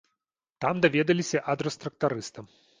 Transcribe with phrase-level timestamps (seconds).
[0.65, 2.51] Там даведаліся адрас трактарыста.